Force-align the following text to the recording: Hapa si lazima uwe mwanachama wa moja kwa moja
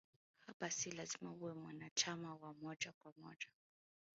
Hapa 0.47 0.71
si 0.71 0.91
lazima 0.91 1.31
uwe 1.31 1.53
mwanachama 1.53 2.35
wa 2.35 2.53
moja 2.53 2.91
kwa 2.91 3.13
moja 3.17 3.47